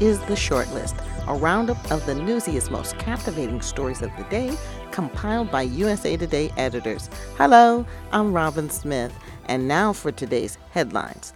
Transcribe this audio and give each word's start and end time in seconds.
is 0.00 0.18
The 0.20 0.34
Shortlist, 0.34 0.96
a 1.28 1.34
roundup 1.34 1.90
of 1.90 2.06
the 2.06 2.14
newsiest, 2.14 2.70
most 2.70 2.96
captivating 2.96 3.60
stories 3.60 4.00
of 4.00 4.10
the 4.16 4.24
day 4.24 4.56
compiled 4.92 5.50
by 5.50 5.62
USA 5.62 6.16
Today 6.16 6.50
editors. 6.56 7.10
Hello, 7.36 7.84
I'm 8.10 8.32
Robin 8.32 8.70
Smith, 8.70 9.12
and 9.44 9.68
now 9.68 9.92
for 9.92 10.10
today's 10.10 10.56
headlines. 10.70 11.34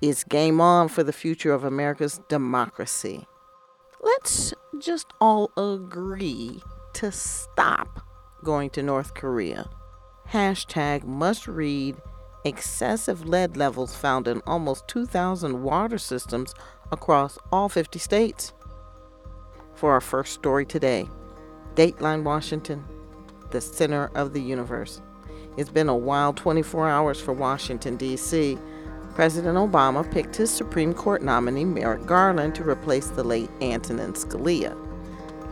It's 0.00 0.22
game 0.22 0.60
on 0.60 0.86
for 0.86 1.02
the 1.02 1.12
future 1.12 1.52
of 1.52 1.64
America's 1.64 2.20
democracy. 2.28 3.26
Let's 4.00 4.54
just 4.78 5.08
all 5.20 5.50
agree 5.56 6.62
to 6.94 7.10
stop 7.10 8.06
going 8.44 8.70
to 8.70 8.84
North 8.84 9.14
Korea. 9.14 9.68
Hashtag 10.30 11.02
must 11.02 11.48
read 11.48 11.96
excessive 12.44 13.26
lead 13.26 13.56
levels 13.56 13.96
found 13.96 14.28
in 14.28 14.40
almost 14.46 14.86
2,000 14.86 15.64
water 15.64 15.98
systems 15.98 16.54
across 16.92 17.38
all 17.52 17.68
50 17.68 17.98
states. 17.98 18.52
For 19.74 19.92
our 19.92 20.00
first 20.00 20.32
story 20.32 20.64
today, 20.64 21.08
Dateline 21.74 22.22
Washington, 22.22 22.84
the 23.50 23.60
center 23.60 24.10
of 24.14 24.32
the 24.32 24.40
universe. 24.40 25.00
It's 25.56 25.70
been 25.70 25.88
a 25.88 25.96
wild 25.96 26.36
24 26.36 26.88
hours 26.88 27.20
for 27.20 27.32
Washington, 27.32 27.96
D.C. 27.96 28.58
President 29.14 29.56
Obama 29.56 30.10
picked 30.10 30.36
his 30.36 30.50
Supreme 30.50 30.92
Court 30.92 31.22
nominee, 31.22 31.64
Merrick 31.64 32.04
Garland, 32.04 32.54
to 32.56 32.68
replace 32.68 33.08
the 33.08 33.24
late 33.24 33.50
Antonin 33.62 34.12
Scalia. 34.12 34.76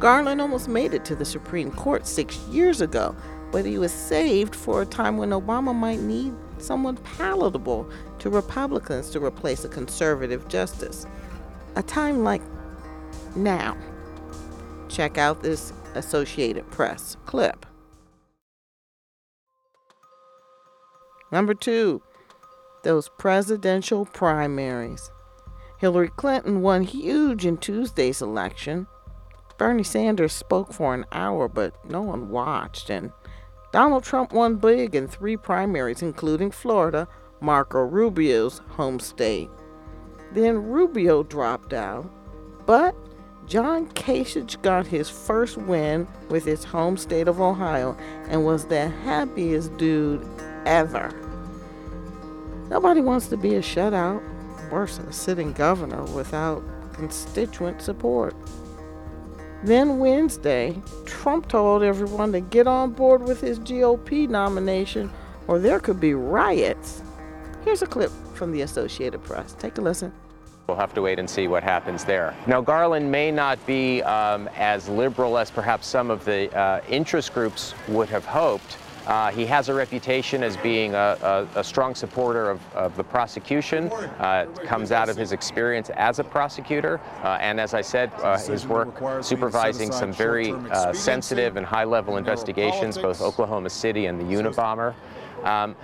Garland 0.00 0.40
almost 0.40 0.68
made 0.68 0.92
it 0.92 1.04
to 1.06 1.14
the 1.14 1.24
Supreme 1.24 1.70
Court 1.70 2.06
six 2.06 2.38
years 2.48 2.82
ago, 2.82 3.16
but 3.50 3.64
he 3.64 3.78
was 3.78 3.92
saved 3.92 4.54
for 4.54 4.82
a 4.82 4.86
time 4.86 5.16
when 5.16 5.30
Obama 5.30 5.74
might 5.74 6.00
need 6.00 6.34
someone 6.64 6.96
palatable 6.96 7.88
to 8.18 8.30
Republicans 8.30 9.10
to 9.10 9.24
replace 9.24 9.64
a 9.64 9.68
conservative 9.68 10.48
justice. 10.48 11.06
A 11.76 11.82
time 11.82 12.24
like 12.24 12.42
now. 13.36 13.76
Check 14.88 15.18
out 15.18 15.42
this 15.42 15.72
Associated 15.94 16.70
Press 16.70 17.16
clip. 17.26 17.66
Number 21.32 21.54
two, 21.54 22.02
those 22.84 23.08
presidential 23.18 24.06
primaries. 24.06 25.10
Hillary 25.78 26.10
Clinton 26.16 26.62
won 26.62 26.82
huge 26.82 27.44
in 27.44 27.56
Tuesday's 27.56 28.22
election. 28.22 28.86
Bernie 29.58 29.82
Sanders 29.82 30.32
spoke 30.32 30.72
for 30.72 30.94
an 30.94 31.04
hour, 31.12 31.48
but 31.48 31.74
no 31.88 32.02
one 32.02 32.28
watched, 32.28 32.90
and 32.90 33.12
Donald 33.74 34.04
Trump 34.04 34.32
won 34.32 34.54
big 34.54 34.94
in 34.94 35.08
three 35.08 35.36
primaries, 35.36 36.00
including 36.00 36.52
Florida, 36.52 37.08
Marco 37.40 37.80
Rubio's 37.80 38.60
home 38.68 39.00
state. 39.00 39.50
Then 40.30 40.68
Rubio 40.68 41.24
dropped 41.24 41.72
out, 41.72 42.08
but 42.66 42.94
John 43.48 43.88
Kasich 43.88 44.62
got 44.62 44.86
his 44.86 45.10
first 45.10 45.56
win 45.56 46.06
with 46.28 46.44
his 46.44 46.62
home 46.62 46.96
state 46.96 47.26
of 47.26 47.40
Ohio 47.40 47.96
and 48.28 48.46
was 48.46 48.66
the 48.66 48.90
happiest 48.90 49.76
dude 49.76 50.24
ever. 50.66 51.10
Nobody 52.70 53.00
wants 53.00 53.26
to 53.26 53.36
be 53.36 53.56
a 53.56 53.60
shutout, 53.60 54.22
worse 54.70 54.98
than 54.98 55.08
a 55.08 55.12
sitting 55.12 55.52
governor 55.52 56.04
without 56.14 56.62
constituent 56.92 57.82
support. 57.82 58.36
Then 59.64 59.98
Wednesday, 59.98 60.76
Trump 61.06 61.48
told 61.48 61.82
everyone 61.82 62.32
to 62.32 62.40
get 62.42 62.66
on 62.66 62.90
board 62.90 63.22
with 63.22 63.40
his 63.40 63.58
GOP 63.58 64.28
nomination 64.28 65.10
or 65.46 65.58
there 65.58 65.80
could 65.80 65.98
be 65.98 66.12
riots. 66.12 67.02
Here's 67.64 67.80
a 67.80 67.86
clip 67.86 68.10
from 68.34 68.52
the 68.52 68.60
Associated 68.60 69.24
Press. 69.24 69.54
Take 69.58 69.78
a 69.78 69.80
listen. 69.80 70.12
We'll 70.66 70.76
have 70.76 70.92
to 70.92 71.00
wait 71.00 71.18
and 71.18 71.28
see 71.28 71.48
what 71.48 71.62
happens 71.62 72.04
there. 72.04 72.36
Now, 72.46 72.60
Garland 72.60 73.10
may 73.10 73.30
not 73.30 73.64
be 73.64 74.02
um, 74.02 74.48
as 74.48 74.86
liberal 74.86 75.38
as 75.38 75.50
perhaps 75.50 75.86
some 75.86 76.10
of 76.10 76.26
the 76.26 76.54
uh, 76.54 76.82
interest 76.90 77.32
groups 77.32 77.72
would 77.88 78.10
have 78.10 78.26
hoped. 78.26 78.76
Uh, 79.06 79.30
he 79.30 79.44
has 79.44 79.68
a 79.68 79.74
reputation 79.74 80.42
as 80.42 80.56
being 80.58 80.94
a, 80.94 81.46
a, 81.54 81.60
a 81.60 81.64
strong 81.64 81.94
supporter 81.94 82.50
of, 82.50 82.60
of, 82.74 82.96
the 82.96 83.04
prosecution. 83.04 83.90
Uh, 84.18 84.46
comes 84.64 84.92
out 84.92 85.08
of 85.08 85.16
his 85.16 85.32
experience 85.32 85.90
as 85.90 86.18
a 86.18 86.24
prosecutor, 86.24 87.00
uh, 87.22 87.36
and 87.40 87.60
as 87.60 87.74
I 87.74 87.82
said, 87.82 88.10
uh, 88.22 88.38
his 88.38 88.66
work 88.66 89.22
supervising 89.22 89.92
some 89.92 90.12
very 90.12 90.52
uh, 90.52 90.92
sensitive 90.92 91.56
and 91.56 91.66
high-level 91.66 92.16
investigations, 92.16 92.96
both 92.96 93.20
Oklahoma 93.20 93.70
City 93.70 94.06
and 94.06 94.18
the 94.18 94.24
Unabomber. 94.24 94.94
Um, 95.44 95.76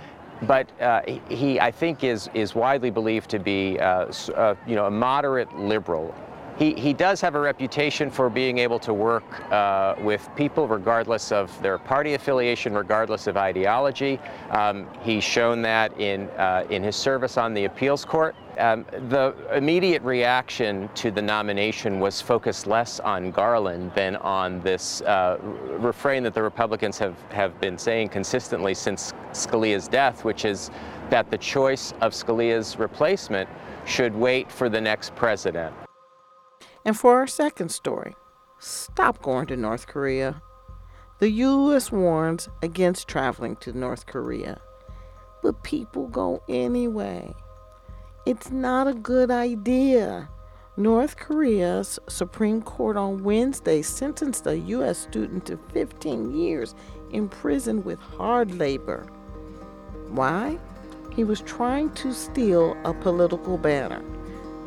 but 0.43 0.67
uh, 0.81 1.01
he, 1.29 1.59
I 1.59 1.69
think, 1.69 2.03
is 2.03 2.29
is 2.33 2.55
widely 2.55 2.89
believed 2.89 3.29
to 3.29 3.39
be, 3.39 3.79
uh, 3.79 4.11
uh, 4.35 4.55
you 4.65 4.75
know, 4.75 4.85
a 4.87 4.91
moderate 4.91 5.55
liberal. 5.55 6.15
He, 6.57 6.73
he 6.73 6.93
does 6.93 7.21
have 7.21 7.35
a 7.35 7.39
reputation 7.39 8.11
for 8.11 8.29
being 8.29 8.57
able 8.59 8.79
to 8.79 8.93
work 8.93 9.23
uh, 9.51 9.95
with 9.99 10.29
people 10.35 10.67
regardless 10.67 11.31
of 11.31 11.59
their 11.61 11.77
party 11.77 12.13
affiliation, 12.13 12.73
regardless 12.73 13.27
of 13.27 13.37
ideology. 13.37 14.19
Um, 14.51 14.87
he's 15.01 15.23
shown 15.23 15.61
that 15.63 15.97
in, 15.99 16.29
uh, 16.31 16.65
in 16.69 16.83
his 16.83 16.95
service 16.95 17.37
on 17.37 17.53
the 17.53 17.65
appeals 17.65 18.05
court. 18.05 18.35
Um, 18.57 18.85
the 19.09 19.33
immediate 19.53 20.03
reaction 20.03 20.89
to 20.95 21.09
the 21.09 21.21
nomination 21.21 21.99
was 21.99 22.21
focused 22.21 22.67
less 22.67 22.99
on 22.99 23.31
Garland 23.31 23.91
than 23.95 24.17
on 24.17 24.61
this 24.61 25.01
uh, 25.01 25.37
refrain 25.79 26.21
that 26.23 26.33
the 26.33 26.43
Republicans 26.43 26.99
have, 26.99 27.15
have 27.29 27.59
been 27.61 27.77
saying 27.77 28.09
consistently 28.09 28.73
since 28.73 29.13
Scalia's 29.31 29.87
death, 29.87 30.23
which 30.25 30.45
is 30.45 30.69
that 31.09 31.31
the 31.31 31.37
choice 31.37 31.93
of 32.01 32.13
Scalia's 32.13 32.77
replacement 32.77 33.49
should 33.85 34.13
wait 34.15 34.51
for 34.51 34.69
the 34.69 34.79
next 34.79 35.15
president. 35.15 35.73
And 36.85 36.97
for 36.97 37.15
our 37.17 37.27
second 37.27 37.69
story, 37.69 38.15
stop 38.59 39.21
going 39.21 39.47
to 39.47 39.57
North 39.57 39.87
Korea. 39.87 40.41
The 41.19 41.29
U.S. 41.29 41.91
warns 41.91 42.49
against 42.63 43.07
traveling 43.07 43.55
to 43.57 43.77
North 43.77 44.07
Korea, 44.07 44.59
but 45.43 45.61
people 45.63 46.07
go 46.07 46.41
anyway. 46.49 47.35
It's 48.25 48.49
not 48.49 48.87
a 48.87 48.93
good 48.93 49.29
idea. 49.29 50.29
North 50.77 51.17
Korea's 51.17 51.99
Supreme 52.07 52.61
Court 52.61 52.97
on 52.97 53.23
Wednesday 53.23 53.83
sentenced 53.83 54.47
a 54.47 54.57
U.S. 54.57 54.97
student 54.97 55.45
to 55.45 55.57
15 55.73 56.33
years 56.33 56.73
in 57.11 57.29
prison 57.29 57.83
with 57.83 57.99
hard 57.99 58.55
labor. 58.55 59.05
Why? 60.07 60.57
He 61.15 61.23
was 61.23 61.41
trying 61.41 61.91
to 61.95 62.13
steal 62.13 62.75
a 62.83 62.93
political 62.93 63.57
banner. 63.57 64.01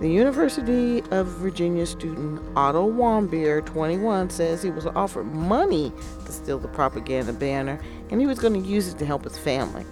The 0.01 0.11
University 0.11 1.03
of 1.13 1.27
Virginia 1.27 1.87
student 1.87 2.43
Otto 2.57 2.91
Warmbier, 2.91 3.65
21, 3.65 4.29
says 4.29 4.61
he 4.61 4.71
was 4.71 4.87
offered 4.87 5.33
money 5.33 5.93
to 6.27 6.33
steal 6.33 6.59
the 6.59 6.67
propaganda 6.67 7.33
banner 7.33 7.81
and 8.11 8.21
he 8.21 8.27
was 8.27 8.41
going 8.41 8.61
to 8.61 8.69
use 8.69 8.89
it 8.89 8.99
to 8.99 9.07
help 9.07 9.23
his 9.23 9.39
family. 9.39 9.87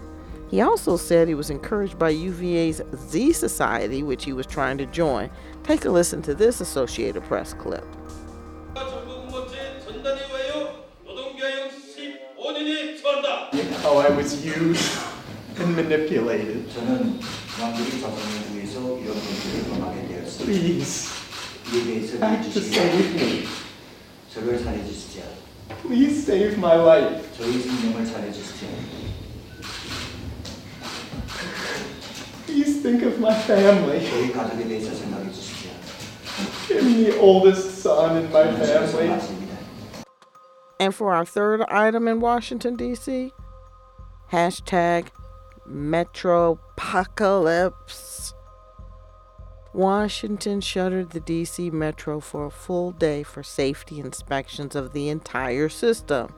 He 0.50 0.60
also 0.60 0.96
said 0.96 1.28
he 1.28 1.34
was 1.34 1.50
encouraged 1.50 2.00
by 2.00 2.10
UVA's 2.10 2.82
Z 2.96 3.32
Society, 3.32 4.02
which 4.02 4.24
he 4.24 4.32
was 4.32 4.44
trying 4.44 4.76
to 4.78 4.86
join. 4.86 5.30
Take 5.62 5.84
a 5.84 5.90
listen 5.90 6.20
to 6.22 6.34
this 6.34 6.60
Associated 6.60 7.22
Press 7.22 7.54
clip. 7.54 7.86
How 13.82 13.98
I 13.98 14.10
was 14.10 14.44
used 14.44 15.11
and 15.62 15.76
manipulated. 15.76 16.68
Please. 20.38 21.18
Act 22.20 22.52
to 22.52 22.60
save 22.60 23.14
me. 23.14 23.48
Please 25.82 26.26
save 26.26 26.58
my 26.58 26.74
life. 26.74 27.34
Please 32.46 32.82
think 32.82 33.02
of 33.02 33.20
my 33.20 33.34
family. 33.34 34.32
I'm 36.70 37.04
the 37.04 37.18
oldest 37.18 37.78
son 37.78 38.16
in 38.16 38.32
my 38.32 38.52
family. 38.52 39.20
And 40.80 40.94
for 40.94 41.14
our 41.14 41.24
third 41.24 41.62
item 41.62 42.08
in 42.08 42.20
Washington, 42.20 42.74
D.C., 42.76 43.32
hashtag 44.32 45.08
Metropocalypse. 45.68 48.34
Washington 49.72 50.60
shuttered 50.60 51.10
the 51.10 51.20
D.C. 51.20 51.70
Metro 51.70 52.18
for 52.20 52.46
a 52.46 52.50
full 52.50 52.90
day 52.92 53.22
for 53.22 53.42
safety 53.42 54.00
inspections 54.00 54.76
of 54.76 54.92
the 54.92 55.08
entire 55.08 55.70
system. 55.70 56.34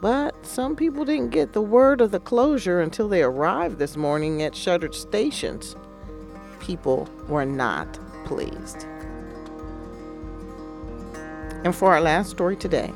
But 0.00 0.46
some 0.46 0.76
people 0.76 1.04
didn't 1.04 1.30
get 1.30 1.52
the 1.52 1.60
word 1.60 2.00
of 2.00 2.12
the 2.12 2.20
closure 2.20 2.80
until 2.80 3.08
they 3.08 3.22
arrived 3.22 3.78
this 3.78 3.96
morning 3.96 4.42
at 4.42 4.54
shuttered 4.54 4.94
stations. 4.94 5.74
People 6.60 7.08
were 7.28 7.46
not 7.46 7.98
pleased. 8.24 8.86
And 11.64 11.74
for 11.74 11.92
our 11.92 12.00
last 12.00 12.30
story 12.30 12.56
today, 12.56 12.92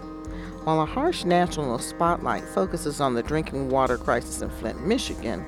while 0.64 0.82
a 0.82 0.86
harsh 0.86 1.24
national 1.24 1.78
spotlight 1.78 2.44
focuses 2.44 3.00
on 3.00 3.14
the 3.14 3.22
drinking 3.22 3.70
water 3.70 3.96
crisis 3.96 4.42
in 4.42 4.50
Flint, 4.50 4.86
Michigan, 4.86 5.44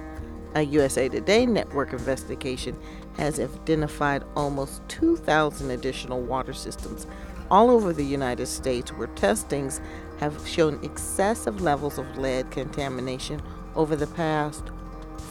A 0.54 0.62
USA 0.62 1.08
Today 1.08 1.46
network 1.46 1.92
investigation 1.92 2.78
has 3.16 3.38
identified 3.38 4.24
almost 4.36 4.86
2,000 4.88 5.70
additional 5.70 6.20
water 6.20 6.52
systems 6.52 7.06
all 7.50 7.70
over 7.70 7.92
the 7.92 8.04
United 8.04 8.46
States 8.46 8.92
where 8.92 9.08
testings 9.08 9.80
have 10.18 10.46
shown 10.46 10.82
excessive 10.82 11.60
levels 11.60 11.98
of 11.98 12.16
lead 12.16 12.50
contamination 12.50 13.42
over 13.74 13.96
the 13.96 14.06
past 14.08 14.64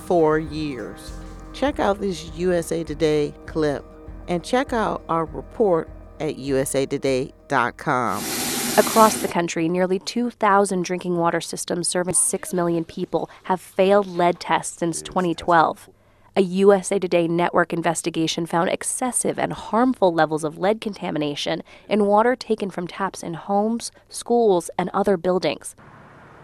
four 0.05 0.37
years. 0.37 1.13
Check 1.53 1.79
out 1.79 1.99
this 1.99 2.31
USA 2.35 2.83
Today 2.83 3.33
clip 3.45 3.85
and 4.27 4.43
check 4.43 4.73
out 4.73 5.03
our 5.09 5.25
report 5.25 5.89
at 6.19 6.37
usatoday.com. 6.37 8.40
Across 8.77 9.21
the 9.21 9.27
country, 9.27 9.67
nearly 9.67 9.99
2,000 9.99 10.85
drinking 10.85 11.17
water 11.17 11.41
systems 11.41 11.89
serving 11.89 12.13
6 12.13 12.53
million 12.53 12.85
people 12.85 13.29
have 13.43 13.59
failed 13.59 14.07
lead 14.07 14.39
tests 14.39 14.79
since 14.79 15.01
2012. 15.01 15.89
A 16.37 16.41
USA 16.41 16.97
Today 16.97 17.27
network 17.27 17.73
investigation 17.73 18.45
found 18.45 18.69
excessive 18.69 19.37
and 19.37 19.51
harmful 19.51 20.13
levels 20.13 20.45
of 20.45 20.57
lead 20.57 20.79
contamination 20.79 21.63
in 21.89 22.05
water 22.05 22.33
taken 22.33 22.69
from 22.69 22.87
taps 22.87 23.23
in 23.23 23.33
homes, 23.33 23.91
schools, 24.07 24.69
and 24.79 24.89
other 24.93 25.17
buildings. 25.17 25.75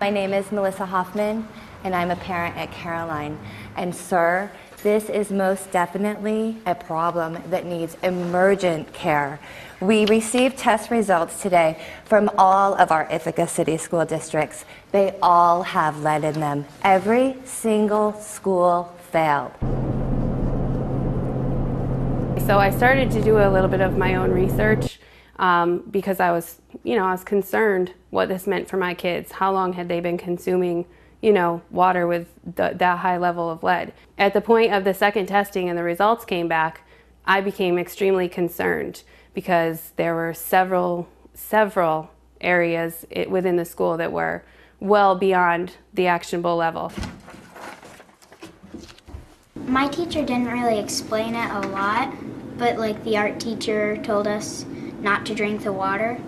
My 0.02 0.10
name 0.10 0.34
is 0.34 0.52
Melissa 0.52 0.86
Hoffman, 0.86 1.48
and 1.86 1.96
I'm 1.96 2.12
a 2.12 2.18
parent 2.18 2.58
at 2.58 2.74
Caroline. 2.74 3.40
And, 3.78 3.96
sir, 3.96 4.52
this 4.88 5.10
is 5.10 5.32
most 5.32 5.70
definitely 5.72 6.56
a 6.66 6.74
problem 6.74 7.38
that 7.50 7.66
needs 7.66 7.98
emergent 8.04 8.94
care. 8.94 9.38
We 9.82 10.06
received 10.06 10.58
test 10.58 10.92
results 10.92 11.42
today 11.42 11.78
from 12.06 12.32
all 12.38 12.74
of 12.76 12.90
our 12.90 13.06
Ithaca 13.12 13.50
City 13.50 13.76
school 13.76 14.06
districts. 14.06 14.64
They 14.94 15.14
all 15.22 15.64
have 15.64 16.00
lead 16.04 16.24
in 16.24 16.40
them. 16.40 16.64
Every 16.84 17.36
single 17.44 18.14
school 18.14 18.96
failed. 19.12 19.52
So 22.48 22.58
I 22.58 22.70
started 22.70 23.12
to 23.12 23.22
do 23.22 23.40
a 23.40 23.50
little 23.52 23.70
bit 23.70 23.82
of 23.82 23.98
my 23.98 24.16
own 24.16 24.32
research 24.32 25.02
um, 25.36 25.80
because 25.92 26.22
I 26.22 26.32
was, 26.32 26.62
you 26.86 26.96
know, 26.96 27.04
I 27.04 27.12
was 27.12 27.26
concerned 27.26 27.92
what 28.10 28.30
this 28.30 28.48
meant 28.48 28.70
for 28.70 28.78
my 28.78 28.94
kids. 28.94 29.34
How 29.34 29.52
long 29.52 29.74
had 29.74 29.90
they 29.90 30.00
been 30.00 30.18
consuming, 30.18 30.86
you 31.22 31.34
know, 31.34 31.62
water 31.72 32.08
with 32.08 32.28
that 32.56 32.80
high 33.00 33.18
level 33.18 33.50
of 33.50 33.64
lead? 33.64 33.94
At 34.18 34.34
the 34.34 34.42
point 34.42 34.74
of 34.74 34.84
the 34.84 34.94
second 34.94 35.28
testing 35.28 35.70
and 35.70 35.78
the 35.78 35.84
results 35.84 36.26
came 36.26 36.48
back, 36.48 36.82
I 37.26 37.42
became 37.42 37.78
extremely 37.78 38.30
concerned 38.30 39.04
because 39.34 39.92
there 39.98 40.16
were 40.16 40.34
several, 40.34 41.08
several 41.34 42.12
areas 42.40 43.06
within 43.28 43.56
the 43.56 43.66
school 43.66 43.98
that 43.98 44.12
were 44.12 44.44
well 44.80 45.16
beyond 45.16 45.74
the 45.94 46.08
actionable 46.08 46.56
level. 46.56 46.92
My 49.56 49.88
teacher 49.88 50.24
didn't 50.24 50.48
really 50.48 50.80
explain 50.80 51.36
it 51.36 51.52
a 51.52 51.68
lot, 51.68 52.14
but 52.58 52.78
like 52.78 53.04
the 53.04 53.18
art 53.18 53.40
teacher 53.40 53.98
told 53.98 54.28
us 54.28 54.66
not 55.02 55.26
to 55.26 55.36
drink 55.36 55.64
the 55.64 55.74
water 55.74 56.20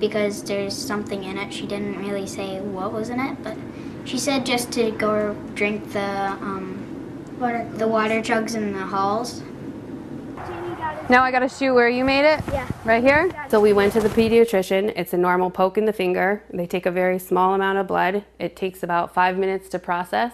because 0.00 0.42
there's 0.44 0.76
something 0.76 1.24
in 1.24 1.36
it. 1.36 1.52
She 1.52 1.66
didn't 1.66 1.98
really 1.98 2.26
say 2.26 2.60
what 2.60 2.92
was 2.92 3.10
in 3.10 3.20
it, 3.20 3.42
but 3.42 3.56
she 4.08 4.18
said 4.18 4.46
just 4.46 4.72
to 4.72 4.90
go 4.92 5.34
drink 5.54 5.92
the 5.92 6.00
um, 6.00 7.24
water 7.38 7.68
the 7.74 7.86
water 7.86 8.22
jugs 8.22 8.54
in 8.54 8.72
the 8.72 8.78
halls. 8.78 9.42
Now 11.10 11.22
I 11.22 11.30
got 11.30 11.40
to 11.40 11.48
shoot 11.48 11.74
where 11.74 11.88
you 11.88 12.04
made 12.04 12.24
it? 12.24 12.42
Yeah. 12.48 12.68
Right 12.84 13.02
here? 13.02 13.30
So 13.50 13.60
we 13.60 13.72
went 13.72 13.92
to 13.94 14.00
the 14.00 14.08
pediatrician. 14.08 14.92
It's 14.94 15.12
a 15.12 15.16
normal 15.16 15.50
poke 15.50 15.78
in 15.78 15.84
the 15.84 15.92
finger. 15.92 16.42
They 16.52 16.66
take 16.66 16.86
a 16.86 16.90
very 16.90 17.18
small 17.18 17.54
amount 17.54 17.78
of 17.78 17.86
blood. 17.86 18.24
It 18.38 18.56
takes 18.56 18.82
about 18.82 19.14
five 19.14 19.38
minutes 19.38 19.68
to 19.70 19.78
process. 19.78 20.32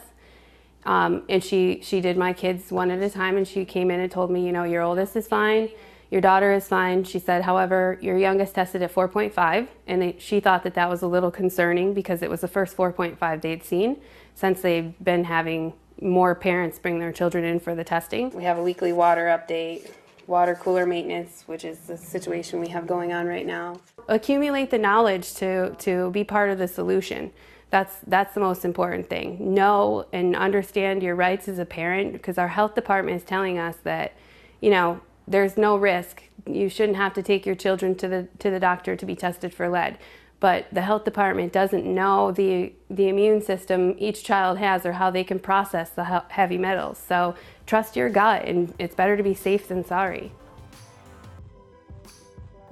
Um, 0.84 1.22
and 1.28 1.42
she, 1.42 1.80
she 1.82 2.00
did 2.00 2.16
my 2.16 2.32
kids 2.32 2.70
one 2.70 2.90
at 2.90 3.00
a 3.00 3.08
time 3.08 3.36
and 3.36 3.46
she 3.46 3.64
came 3.64 3.90
in 3.90 4.00
and 4.00 4.10
told 4.10 4.30
me, 4.30 4.44
you 4.44 4.52
know, 4.52 4.64
your 4.64 4.82
oldest 4.82 5.16
is 5.16 5.26
fine, 5.26 5.70
your 6.14 6.20
daughter 6.20 6.52
is 6.52 6.68
fine. 6.68 7.02
She 7.02 7.18
said, 7.18 7.42
however, 7.42 7.98
your 8.00 8.16
youngest 8.16 8.54
tested 8.54 8.82
at 8.82 8.94
4.5 8.94 9.66
and 9.88 10.00
they, 10.00 10.14
she 10.20 10.38
thought 10.38 10.62
that 10.62 10.74
that 10.74 10.88
was 10.88 11.02
a 11.02 11.08
little 11.08 11.32
concerning 11.32 11.92
because 11.92 12.22
it 12.22 12.30
was 12.30 12.40
the 12.40 12.46
first 12.46 12.76
4.5 12.76 13.40
they'd 13.40 13.64
seen 13.64 13.96
since 14.32 14.60
they've 14.60 14.94
been 15.02 15.24
having 15.24 15.72
more 16.00 16.36
parents 16.36 16.78
bring 16.78 17.00
their 17.00 17.10
children 17.10 17.42
in 17.42 17.58
for 17.58 17.74
the 17.74 17.82
testing. 17.82 18.30
We 18.30 18.44
have 18.44 18.58
a 18.58 18.62
weekly 18.62 18.92
water 18.92 19.24
update, 19.24 19.90
water 20.28 20.54
cooler 20.54 20.86
maintenance, 20.86 21.42
which 21.46 21.64
is 21.64 21.78
the 21.80 21.98
situation 21.98 22.60
we 22.60 22.68
have 22.68 22.86
going 22.86 23.12
on 23.12 23.26
right 23.26 23.44
now. 23.44 23.80
Accumulate 24.06 24.70
the 24.70 24.78
knowledge 24.78 25.34
to, 25.34 25.74
to 25.80 26.12
be 26.12 26.22
part 26.22 26.48
of 26.48 26.58
the 26.58 26.68
solution. 26.68 27.32
That's, 27.70 27.96
that's 28.06 28.34
the 28.34 28.40
most 28.40 28.64
important 28.64 29.10
thing. 29.10 29.52
Know 29.52 30.06
and 30.12 30.36
understand 30.36 31.02
your 31.02 31.16
rights 31.16 31.48
as 31.48 31.58
a 31.58 31.64
parent 31.64 32.12
because 32.12 32.38
our 32.38 32.46
health 32.46 32.76
department 32.76 33.16
is 33.16 33.24
telling 33.24 33.58
us 33.58 33.74
that, 33.82 34.12
you 34.60 34.70
know, 34.70 35.00
there's 35.26 35.56
no 35.56 35.76
risk. 35.76 36.22
You 36.46 36.68
shouldn't 36.68 36.96
have 36.96 37.14
to 37.14 37.22
take 37.22 37.46
your 37.46 37.54
children 37.54 37.94
to 37.96 38.08
the, 38.08 38.28
to 38.38 38.50
the 38.50 38.60
doctor 38.60 38.96
to 38.96 39.06
be 39.06 39.16
tested 39.16 39.54
for 39.54 39.68
lead. 39.68 39.98
But 40.40 40.66
the 40.72 40.82
health 40.82 41.04
department 41.04 41.52
doesn't 41.52 41.86
know 41.86 42.30
the, 42.30 42.72
the 42.90 43.08
immune 43.08 43.40
system 43.40 43.94
each 43.98 44.24
child 44.24 44.58
has 44.58 44.84
or 44.84 44.92
how 44.92 45.10
they 45.10 45.24
can 45.24 45.38
process 45.38 45.90
the 45.90 46.04
heavy 46.28 46.58
metals. 46.58 46.98
So 46.98 47.34
trust 47.66 47.96
your 47.96 48.10
gut, 48.10 48.44
and 48.44 48.74
it's 48.78 48.94
better 48.94 49.16
to 49.16 49.22
be 49.22 49.32
safe 49.32 49.68
than 49.68 49.84
sorry. 49.84 50.32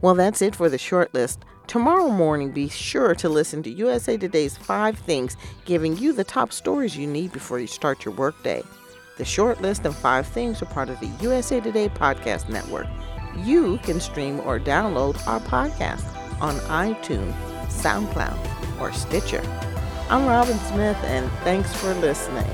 Well, 0.02 0.14
that's 0.14 0.42
it 0.42 0.54
for 0.54 0.68
the 0.68 0.78
short 0.78 1.14
list. 1.14 1.44
Tomorrow 1.66 2.08
morning, 2.10 2.50
be 2.50 2.68
sure 2.68 3.14
to 3.14 3.28
listen 3.28 3.62
to 3.62 3.70
USA 3.70 4.18
Today's 4.18 4.58
Five 4.58 4.98
Things, 4.98 5.36
giving 5.64 5.96
you 5.96 6.12
the 6.12 6.24
top 6.24 6.52
stories 6.52 6.96
you 6.96 7.06
need 7.06 7.32
before 7.32 7.58
you 7.58 7.66
start 7.66 8.04
your 8.04 8.12
workday. 8.12 8.62
The 9.22 9.26
short 9.26 9.60
list 9.60 9.86
and 9.86 9.94
five 9.94 10.26
things 10.26 10.60
are 10.62 10.66
part 10.66 10.88
of 10.88 10.98
the 10.98 11.06
USA 11.20 11.60
Today 11.60 11.88
Podcast 11.88 12.48
Network. 12.48 12.88
You 13.36 13.78
can 13.84 14.00
stream 14.00 14.40
or 14.40 14.58
download 14.58 15.24
our 15.28 15.38
podcast 15.38 16.04
on 16.40 16.56
iTunes, 16.62 17.32
SoundCloud, 17.68 18.80
or 18.80 18.92
Stitcher. 18.92 19.40
I'm 20.10 20.26
Robin 20.26 20.58
Smith, 20.58 20.96
and 21.04 21.30
thanks 21.44 21.72
for 21.72 21.94
listening. 21.94 22.50